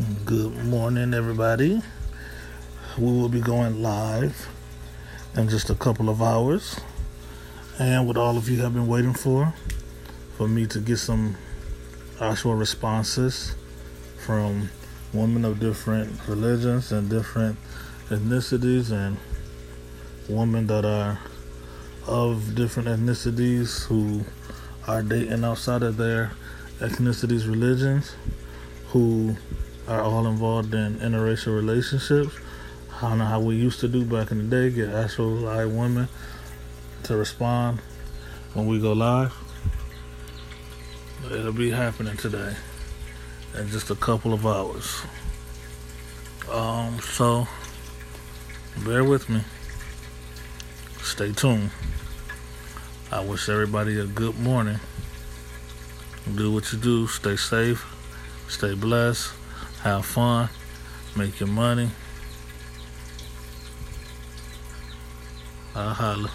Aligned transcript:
Good 0.00 0.56
morning, 0.64 1.12
everybody. 1.12 1.82
We 2.96 3.04
will 3.04 3.28
be 3.28 3.42
going 3.42 3.82
live 3.82 4.48
in 5.36 5.50
just 5.50 5.68
a 5.68 5.74
couple 5.74 6.08
of 6.08 6.22
hours. 6.22 6.80
And 7.78 8.06
what 8.06 8.16
all 8.16 8.38
of 8.38 8.48
you 8.48 8.62
have 8.62 8.72
been 8.72 8.86
waiting 8.86 9.12
for, 9.12 9.52
for 10.38 10.48
me 10.48 10.66
to 10.68 10.80
get 10.80 10.96
some 10.96 11.36
actual 12.18 12.54
responses 12.54 13.54
from 14.16 14.70
women 15.12 15.44
of 15.44 15.60
different 15.60 16.18
religions 16.26 16.92
and 16.92 17.10
different 17.10 17.58
ethnicities 18.08 18.90
and 18.92 19.18
women 20.30 20.66
that 20.68 20.86
are 20.86 21.18
of 22.06 22.54
different 22.54 22.88
ethnicities 22.88 23.84
who 23.84 24.24
are 24.88 25.02
dating 25.02 25.44
outside 25.44 25.82
of 25.82 25.98
their 25.98 26.32
ethnicities, 26.78 27.46
religions, 27.46 28.14
who 28.86 29.36
are 29.90 30.02
all 30.02 30.26
involved 30.28 30.72
in 30.72 30.94
interracial 31.00 31.54
relationships. 31.54 32.36
I 32.96 33.08
don't 33.08 33.18
know 33.18 33.24
how 33.24 33.40
we 33.40 33.56
used 33.56 33.80
to 33.80 33.88
do 33.88 34.04
back 34.04 34.30
in 34.30 34.38
the 34.38 34.44
day, 34.44 34.74
get 34.74 34.88
actual 34.90 35.30
live 35.30 35.72
women 35.72 36.08
to 37.04 37.16
respond 37.16 37.80
when 38.54 38.66
we 38.66 38.78
go 38.78 38.92
live. 38.92 39.34
It'll 41.26 41.52
be 41.52 41.70
happening 41.70 42.16
today 42.16 42.54
in 43.58 43.68
just 43.68 43.90
a 43.90 43.96
couple 43.96 44.32
of 44.32 44.46
hours. 44.46 45.02
Um, 46.52 47.00
so 47.00 47.48
bear 48.84 49.02
with 49.02 49.28
me. 49.28 49.40
Stay 51.02 51.32
tuned. 51.32 51.70
I 53.10 53.24
wish 53.24 53.48
everybody 53.48 53.98
a 53.98 54.06
good 54.06 54.38
morning. 54.38 54.78
Do 56.36 56.52
what 56.52 56.72
you 56.72 56.78
do. 56.78 57.08
Stay 57.08 57.34
safe. 57.34 57.84
Stay 58.48 58.74
blessed. 58.74 59.39
Have 59.82 60.04
fun. 60.04 60.50
Make 61.16 61.40
your 61.40 61.48
money. 61.48 61.90
I'll 65.74 65.94
holla. 65.94 66.30